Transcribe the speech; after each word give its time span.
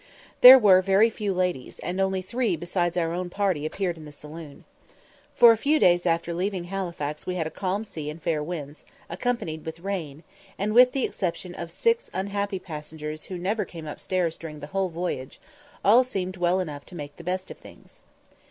There 0.41 0.57
were 0.57 0.81
very 0.81 1.11
few 1.11 1.31
ladies, 1.31 1.77
and 1.77 2.01
only 2.01 2.23
three 2.23 2.55
besides 2.55 2.97
our 2.97 3.13
own 3.13 3.29
party 3.29 3.67
appeared 3.67 3.97
in 3.97 4.05
the 4.05 4.11
saloon. 4.11 4.63
For 5.35 5.51
a 5.51 5.57
few 5.57 5.77
days 5.77 6.07
after 6.07 6.33
leaving 6.33 6.63
Halifax 6.63 7.27
we 7.27 7.35
had 7.35 7.45
a 7.45 7.51
calm 7.51 7.83
sea 7.83 8.09
and 8.09 8.19
fair 8.19 8.41
winds, 8.41 8.83
accompanied 9.11 9.63
with 9.63 9.81
rain; 9.81 10.23
and 10.57 10.73
with 10.73 10.93
the 10.93 11.03
exception 11.03 11.53
of 11.53 11.69
six 11.69 12.09
unhappy 12.15 12.57
passengers 12.57 13.25
who 13.25 13.37
never 13.37 13.63
came 13.63 13.85
upstairs 13.85 14.37
during 14.37 14.59
the 14.59 14.65
whole 14.73 14.89
voyage, 14.89 15.39
all 15.85 16.03
seemed 16.03 16.35
well 16.35 16.59
enough 16.59 16.83
to 16.87 16.95
make 16.95 17.17
the 17.17 17.23
best 17.23 17.51
of 17.51 17.59
things. 17.59 18.01